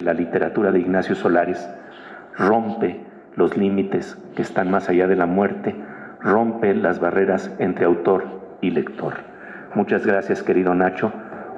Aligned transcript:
La 0.00 0.14
literatura 0.14 0.72
de 0.72 0.80
Ignacio 0.80 1.14
Solares 1.14 1.68
rompe 2.38 3.00
los 3.36 3.56
límites 3.56 4.16
que 4.34 4.40
están 4.40 4.70
más 4.70 4.88
allá 4.88 5.06
de 5.06 5.14
la 5.14 5.26
muerte, 5.26 5.76
rompe 6.20 6.74
las 6.74 7.00
barreras 7.00 7.50
entre 7.58 7.84
autor 7.84 8.58
y 8.62 8.70
lector. 8.70 9.14
Muchas 9.74 10.06
gracias, 10.06 10.42
querido 10.42 10.74
Nacho, 10.74 11.12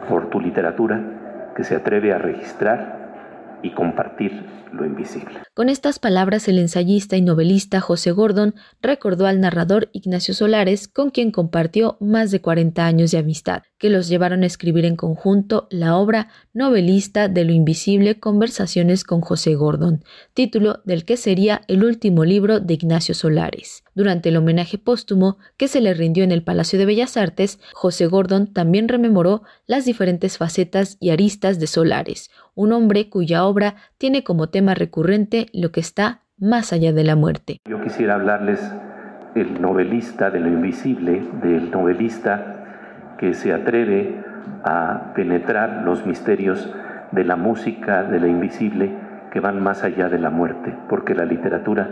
por 0.08 0.28
tu 0.30 0.40
literatura 0.40 1.52
que 1.56 1.62
se 1.62 1.76
atreve 1.76 2.12
a 2.12 2.18
registrar 2.18 3.60
y 3.62 3.70
compartir 3.70 4.44
lo 4.72 4.84
invisible. 4.84 5.38
Con 5.54 5.68
estas 5.68 5.98
palabras, 5.98 6.48
el 6.48 6.58
ensayista 6.58 7.16
y 7.16 7.22
novelista 7.22 7.80
José 7.80 8.10
Gordon 8.10 8.54
recordó 8.80 9.26
al 9.26 9.40
narrador 9.40 9.88
Ignacio 9.92 10.34
Solares, 10.34 10.88
con 10.88 11.10
quien 11.10 11.30
compartió 11.30 11.96
más 12.00 12.30
de 12.30 12.40
40 12.40 12.84
años 12.84 13.12
de 13.12 13.18
amistad, 13.18 13.62
que 13.82 13.90
los 13.90 14.08
llevaron 14.08 14.44
a 14.44 14.46
escribir 14.46 14.84
en 14.84 14.94
conjunto 14.94 15.66
la 15.68 15.96
obra 15.96 16.28
novelista 16.54 17.26
de 17.26 17.44
lo 17.44 17.50
invisible 17.50 18.20
Conversaciones 18.20 19.02
con 19.02 19.20
José 19.22 19.56
Gordon, 19.56 20.04
título 20.34 20.82
del 20.84 21.04
que 21.04 21.16
sería 21.16 21.62
el 21.66 21.82
último 21.82 22.24
libro 22.24 22.60
de 22.60 22.74
Ignacio 22.74 23.12
Solares. 23.12 23.82
Durante 23.96 24.28
el 24.28 24.36
homenaje 24.36 24.78
póstumo 24.78 25.38
que 25.56 25.66
se 25.66 25.80
le 25.80 25.94
rindió 25.94 26.22
en 26.22 26.30
el 26.30 26.44
Palacio 26.44 26.78
de 26.78 26.86
Bellas 26.86 27.16
Artes, 27.16 27.58
José 27.72 28.06
Gordon 28.06 28.52
también 28.52 28.86
rememoró 28.86 29.42
las 29.66 29.84
diferentes 29.84 30.38
facetas 30.38 30.96
y 31.00 31.10
aristas 31.10 31.58
de 31.58 31.66
Solares, 31.66 32.30
un 32.54 32.70
hombre 32.70 33.10
cuya 33.10 33.44
obra 33.44 33.74
tiene 33.98 34.22
como 34.22 34.48
tema 34.48 34.76
recurrente 34.76 35.48
lo 35.52 35.72
que 35.72 35.80
está 35.80 36.22
más 36.38 36.72
allá 36.72 36.92
de 36.92 37.02
la 37.02 37.16
muerte. 37.16 37.58
Yo 37.68 37.82
quisiera 37.82 38.14
hablarles 38.14 38.60
del 39.34 39.60
novelista 39.60 40.30
de 40.30 40.38
lo 40.38 40.46
invisible, 40.46 41.20
del 41.42 41.68
novelista 41.72 42.61
que 43.22 43.34
se 43.34 43.52
atreve 43.52 44.16
a 44.64 45.12
penetrar 45.14 45.82
los 45.84 46.04
misterios 46.04 46.74
de 47.12 47.22
la 47.22 47.36
música 47.36 48.02
de 48.02 48.18
lo 48.18 48.26
invisible 48.26 48.90
que 49.30 49.38
van 49.38 49.62
más 49.62 49.84
allá 49.84 50.08
de 50.08 50.18
la 50.18 50.30
muerte, 50.30 50.74
porque 50.88 51.14
la 51.14 51.24
literatura 51.24 51.88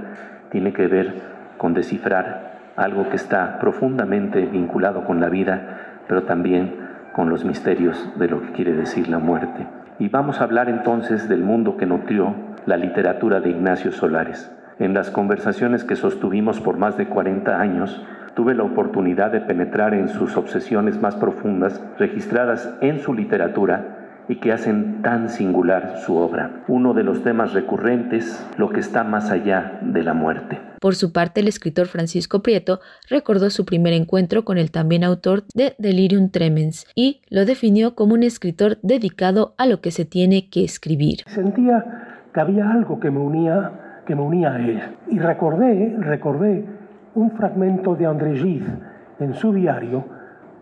tiene 0.51 0.73
que 0.73 0.89
ver 0.89 1.15
con 1.57 1.73
descifrar 1.73 2.73
algo 2.75 3.09
que 3.11 3.15
está 3.15 3.61
profundamente 3.61 4.45
vinculado 4.45 5.05
con 5.05 5.21
la 5.21 5.29
vida, 5.29 6.03
pero 6.09 6.25
también 6.25 6.75
con 7.13 7.31
los 7.31 7.45
misterios 7.45 8.13
de 8.19 8.27
lo 8.27 8.43
que 8.43 8.51
quiere 8.51 8.73
decir 8.73 9.09
la 9.09 9.21
muerte. 9.21 9.69
Y 10.01 10.09
vamos 10.09 10.41
a 10.41 10.45
hablar 10.45 10.69
entonces 10.69 11.29
del 11.29 11.45
mundo 11.45 11.77
que 11.77 11.87
nutrió 11.87 12.35
la 12.67 12.77
literatura 12.77 13.39
de 13.39 13.51
Ignacio 13.51 13.93
Solares. 13.93 14.51
En 14.81 14.95
las 14.95 15.13
conversaciones 15.13 15.85
que 15.85 15.95
sostuvimos 15.95 16.61
por 16.61 16.77
más 16.77 16.97
de 16.97 17.07
40 17.07 17.61
años, 17.61 18.05
tuve 18.41 18.55
la 18.55 18.63
oportunidad 18.63 19.31
de 19.33 19.43
penetrar 19.43 19.93
en 19.93 20.09
sus 20.09 20.35
obsesiones 20.39 20.99
más 20.99 21.15
profundas, 21.15 21.79
registradas 21.99 22.75
en 22.81 23.01
su 23.01 23.13
literatura 23.13 24.25
y 24.31 24.37
que 24.37 24.51
hacen 24.51 25.03
tan 25.03 25.29
singular 25.29 25.99
su 25.99 26.17
obra. 26.17 26.65
Uno 26.67 26.95
de 26.95 27.03
los 27.03 27.23
temas 27.23 27.53
recurrentes, 27.53 28.43
lo 28.57 28.71
que 28.71 28.81
está 28.81 29.05
más 29.05 29.31
allá 29.31 29.79
de 29.83 30.03
la 30.03 30.15
muerte. 30.15 30.59
Por 30.81 30.95
su 30.95 31.13
parte, 31.13 31.43
el 31.43 31.49
escritor 31.49 31.87
Francisco 31.87 32.43
Prieto 32.43 32.81
recordó 33.11 33.51
su 33.51 33.67
primer 33.67 33.93
encuentro 33.93 34.43
con 34.43 34.57
el 34.57 34.71
también 34.71 35.05
autor 35.05 35.45
de 35.55 35.75
Delirium 35.77 36.31
Tremens 36.31 36.87
y 36.95 37.21
lo 37.29 37.45
definió 37.45 37.95
como 37.95 38.15
un 38.15 38.23
escritor 38.23 38.79
dedicado 38.81 39.53
a 39.59 39.67
lo 39.67 39.83
que 39.83 39.91
se 39.91 40.07
tiene 40.07 40.49
que 40.49 40.65
escribir. 40.65 41.25
Sentía 41.27 41.85
que 42.33 42.41
había 42.41 42.71
algo 42.71 43.01
que 43.01 43.11
me 43.11 43.21
unía, 43.21 44.01
que 44.07 44.15
me 44.15 44.23
unía 44.23 44.55
a 44.55 44.57
él. 44.57 44.81
Y 45.11 45.19
recordé, 45.19 45.95
recordé 45.99 46.80
un 47.15 47.31
fragmento 47.33 47.95
de 47.97 48.07
André 48.07 48.37
Gide 48.37 48.73
en 49.19 49.35
su 49.35 49.53
diario 49.53 50.05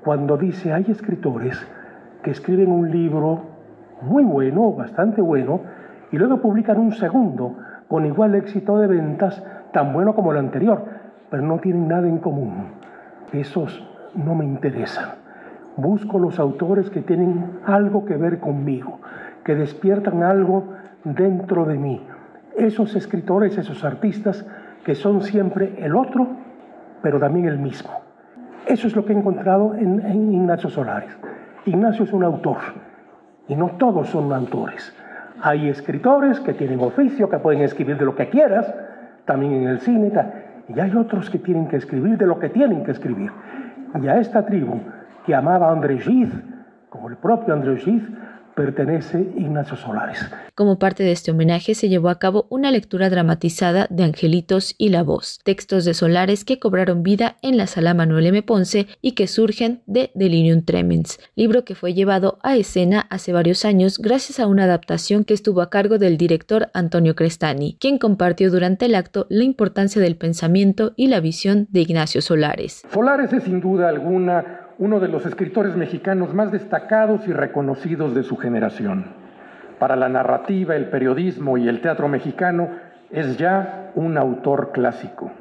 cuando 0.02 0.36
dice, 0.36 0.72
hay 0.72 0.86
escritores 0.88 1.58
que 2.22 2.30
escriben 2.30 2.70
un 2.70 2.90
libro 2.90 3.42
muy 4.02 4.24
bueno, 4.24 4.72
bastante 4.72 5.20
bueno, 5.20 5.60
y 6.10 6.16
luego 6.16 6.38
publican 6.38 6.78
un 6.78 6.92
segundo 6.92 7.56
con 7.88 8.06
igual 8.06 8.34
éxito 8.34 8.78
de 8.78 8.86
ventas, 8.86 9.42
tan 9.72 9.92
bueno 9.92 10.14
como 10.14 10.32
el 10.32 10.38
anterior, 10.38 10.84
pero 11.30 11.42
no 11.42 11.58
tienen 11.58 11.88
nada 11.88 12.08
en 12.08 12.18
común. 12.18 12.68
Esos 13.32 13.86
no 14.14 14.34
me 14.34 14.44
interesan. 14.44 15.10
Busco 15.76 16.18
los 16.18 16.38
autores 16.38 16.90
que 16.90 17.02
tienen 17.02 17.58
algo 17.66 18.04
que 18.04 18.16
ver 18.16 18.40
conmigo, 18.40 19.00
que 19.44 19.54
despiertan 19.54 20.22
algo 20.22 20.64
dentro 21.04 21.64
de 21.64 21.76
mí. 21.76 22.06
Esos 22.56 22.96
escritores, 22.96 23.56
esos 23.58 23.84
artistas 23.84 24.46
que 24.84 24.94
son 24.94 25.22
siempre 25.22 25.74
el 25.78 25.94
otro, 25.94 26.26
pero 27.02 27.18
también 27.18 27.46
el 27.46 27.58
mismo. 27.58 27.90
Eso 28.66 28.86
es 28.86 28.94
lo 28.94 29.04
que 29.04 29.12
he 29.12 29.16
encontrado 29.16 29.74
en, 29.74 30.32
Ignacio 30.32 30.68
Solares. 30.68 31.16
Ignacio 31.64 32.04
es 32.04 32.12
un 32.12 32.24
autor 32.24 32.58
y 33.48 33.56
no 33.56 33.70
todos 33.78 34.08
son 34.08 34.32
autores. 34.32 34.94
Hay 35.40 35.68
escritores 35.68 36.40
que 36.40 36.52
tienen 36.52 36.80
oficio, 36.80 37.30
que 37.30 37.38
pueden 37.38 37.62
escribir 37.62 37.96
de 37.96 38.04
lo 38.04 38.14
que 38.14 38.28
quieras, 38.28 38.72
también 39.24 39.54
en 39.54 39.68
el 39.68 39.80
cine, 39.80 40.12
y 40.68 40.80
hay 40.80 40.94
otros 40.94 41.30
que 41.30 41.38
tienen 41.38 41.68
que 41.68 41.76
escribir 41.76 42.18
de 42.18 42.26
lo 42.26 42.38
que 42.38 42.50
tienen 42.50 42.84
que 42.84 42.90
escribir. 42.90 43.30
Y 44.02 44.08
a 44.08 44.18
esta 44.18 44.44
tribu 44.44 44.80
que 45.24 45.34
amaba 45.34 45.68
a 45.68 45.72
André 45.72 45.98
Gide, 45.98 46.32
como 46.90 47.08
el 47.08 47.16
propio 47.16 47.54
André 47.54 47.76
Gide, 47.76 48.06
pertenece 48.58 49.20
Ignacio 49.36 49.76
Solares. 49.76 50.18
Como 50.56 50.80
parte 50.80 51.04
de 51.04 51.12
este 51.12 51.30
homenaje 51.30 51.76
se 51.76 51.88
llevó 51.88 52.08
a 52.08 52.18
cabo 52.18 52.48
una 52.50 52.72
lectura 52.72 53.08
dramatizada 53.08 53.86
de 53.88 54.02
Angelitos 54.02 54.74
y 54.78 54.88
la 54.88 55.04
voz, 55.04 55.38
textos 55.44 55.84
de 55.84 55.94
Solares 55.94 56.44
que 56.44 56.58
cobraron 56.58 57.04
vida 57.04 57.36
en 57.42 57.56
la 57.56 57.68
sala 57.68 57.94
Manuel 57.94 58.26
M. 58.26 58.42
Ponce 58.42 58.88
y 59.00 59.12
que 59.12 59.28
surgen 59.28 59.82
de 59.86 60.10
Delirium 60.16 60.64
Tremens, 60.64 61.20
libro 61.36 61.64
que 61.64 61.76
fue 61.76 61.94
llevado 61.94 62.40
a 62.42 62.56
escena 62.56 63.06
hace 63.10 63.32
varios 63.32 63.64
años 63.64 63.98
gracias 63.98 64.40
a 64.40 64.48
una 64.48 64.64
adaptación 64.64 65.22
que 65.22 65.34
estuvo 65.34 65.60
a 65.60 65.70
cargo 65.70 65.98
del 65.98 66.18
director 66.18 66.68
Antonio 66.74 67.14
Crestani, 67.14 67.76
quien 67.78 67.96
compartió 67.96 68.50
durante 68.50 68.86
el 68.86 68.96
acto 68.96 69.28
la 69.28 69.44
importancia 69.44 70.02
del 70.02 70.16
pensamiento 70.16 70.94
y 70.96 71.06
la 71.06 71.20
visión 71.20 71.68
de 71.70 71.82
Ignacio 71.82 72.22
Solares. 72.22 72.82
Solares 72.92 73.32
es 73.32 73.44
sin 73.44 73.60
duda 73.60 73.88
alguna 73.88 74.67
uno 74.78 75.00
de 75.00 75.08
los 75.08 75.26
escritores 75.26 75.74
mexicanos 75.76 76.32
más 76.34 76.52
destacados 76.52 77.26
y 77.26 77.32
reconocidos 77.32 78.14
de 78.14 78.22
su 78.22 78.36
generación. 78.36 79.06
Para 79.80 79.96
la 79.96 80.08
narrativa, 80.08 80.76
el 80.76 80.86
periodismo 80.86 81.58
y 81.58 81.68
el 81.68 81.80
teatro 81.80 82.06
mexicano 82.08 82.68
es 83.10 83.36
ya 83.38 83.90
un 83.96 84.16
autor 84.16 84.70
clásico. 84.72 85.32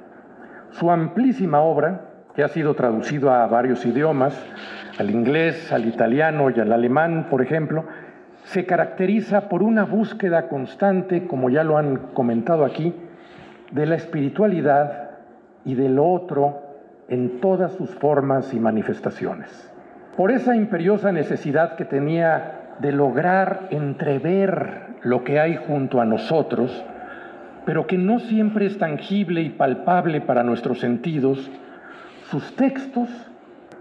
Su 0.71 0.89
amplísima 0.89 1.61
obra, 1.61 2.01
que 2.35 2.43
ha 2.43 2.47
sido 2.47 2.73
traducido 2.73 3.31
a 3.31 3.45
varios 3.47 3.85
idiomas, 3.85 4.35
al 4.97 5.11
inglés, 5.11 5.71
al 5.71 5.85
italiano 5.85 6.49
y 6.49 6.59
al 6.59 6.71
alemán, 6.73 7.27
por 7.29 7.41
ejemplo, 7.43 7.85
se 8.45 8.65
caracteriza 8.65 9.49
por 9.49 9.61
una 9.61 9.85
búsqueda 9.85 10.47
constante, 10.47 11.27
como 11.27 11.49
ya 11.49 11.63
lo 11.63 11.77
han 11.77 11.97
comentado 12.13 12.65
aquí, 12.65 12.93
de 13.71 13.85
la 13.85 13.95
espiritualidad 13.95 15.11
y 15.65 15.75
del 15.75 15.99
otro 15.99 16.66
en 17.09 17.39
todas 17.39 17.73
sus 17.73 17.89
formas 17.95 18.53
y 18.53 18.59
manifestaciones. 18.59 19.49
Por 20.15 20.31
esa 20.31 20.55
imperiosa 20.55 21.11
necesidad 21.11 21.75
que 21.75 21.85
tenía 21.85 22.75
de 22.79 22.91
lograr 22.91 23.67
entrever 23.71 24.87
lo 25.03 25.23
que 25.23 25.39
hay 25.39 25.55
junto 25.55 26.01
a 26.01 26.05
nosotros, 26.05 26.83
pero 27.65 27.87
que 27.87 27.97
no 27.97 28.19
siempre 28.19 28.65
es 28.65 28.77
tangible 28.77 29.41
y 29.41 29.49
palpable 29.49 30.21
para 30.21 30.43
nuestros 30.43 30.79
sentidos, 30.79 31.51
sus 32.29 32.55
textos 32.55 33.09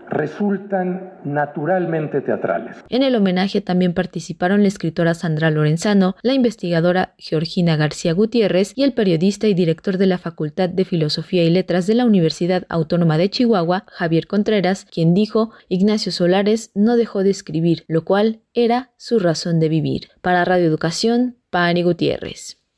resultan 0.08 1.14
naturalmente 1.24 2.20
teatrales. 2.20 2.76
En 2.88 3.02
el 3.02 3.16
homenaje 3.16 3.60
también 3.60 3.94
participaron 3.94 4.62
la 4.62 4.68
escritora 4.68 5.14
Sandra 5.14 5.50
Lorenzano, 5.50 6.16
la 6.22 6.34
investigadora 6.34 7.14
Georgina 7.18 7.76
García 7.76 8.12
Gutiérrez 8.12 8.72
y 8.76 8.82
el 8.82 8.92
periodista 8.92 9.46
y 9.46 9.54
director 9.54 9.98
de 9.98 10.06
la 10.06 10.18
Facultad 10.18 10.68
de 10.68 10.84
Filosofía 10.84 11.44
y 11.44 11.50
Letras 11.50 11.86
de 11.86 11.94
la 11.94 12.04
Universidad 12.04 12.64
Autónoma 12.68 13.18
de 13.18 13.30
Chihuahua, 13.30 13.84
Javier 13.88 14.26
Contreras, 14.26 14.86
quien 14.90 15.14
dijo, 15.14 15.50
Ignacio 15.68 16.12
Solares 16.12 16.70
no 16.74 16.96
dejó 16.96 17.22
de 17.22 17.30
escribir, 17.30 17.84
lo 17.88 18.04
cual 18.04 18.40
era 18.54 18.92
su 18.96 19.18
razón 19.18 19.60
de 19.60 19.68
vivir. 19.68 20.08
Para 20.20 20.44
Radio 20.44 20.66
Educación, 20.66 21.36
Pani 21.50 21.82
Gutiérrez. 21.82 22.65